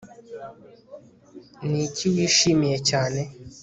Niki 1.69 2.05
wishimiye 2.15 2.77
cyane 2.89 3.21